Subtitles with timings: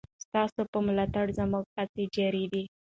[0.23, 2.63] ستاسو په ملاتړ زموږ هڅې جاري دي.